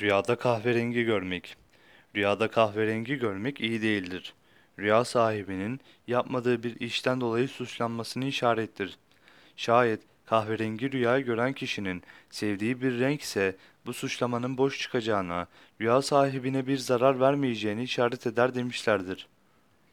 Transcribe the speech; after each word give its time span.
Rüyada 0.00 0.36
kahverengi 0.36 1.04
görmek. 1.04 1.56
Rüyada 2.16 2.48
kahverengi 2.48 3.16
görmek 3.16 3.60
iyi 3.60 3.82
değildir. 3.82 4.34
Rüya 4.78 5.04
sahibinin 5.04 5.80
yapmadığı 6.06 6.62
bir 6.62 6.80
işten 6.80 7.20
dolayı 7.20 7.48
suçlanmasını 7.48 8.24
işarettir. 8.24 8.98
Şayet 9.56 10.00
kahverengi 10.26 10.92
rüya 10.92 11.20
gören 11.20 11.52
kişinin 11.52 12.02
sevdiği 12.30 12.82
bir 12.82 13.00
renk 13.00 13.20
ise 13.20 13.56
bu 13.86 13.92
suçlamanın 13.92 14.58
boş 14.58 14.80
çıkacağına, 14.80 15.46
rüya 15.80 16.02
sahibine 16.02 16.66
bir 16.66 16.78
zarar 16.78 17.20
vermeyeceğini 17.20 17.82
işaret 17.82 18.26
eder 18.26 18.54
demişlerdir. 18.54 19.26